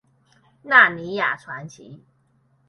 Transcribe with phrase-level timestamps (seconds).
[0.63, 2.03] 納尼亞傳奇